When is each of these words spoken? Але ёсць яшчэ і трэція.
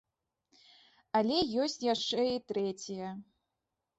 Але 1.19 1.35
ёсць 1.65 1.77
яшчэ 1.93 2.25
і 2.31 2.39
трэція. 2.53 3.13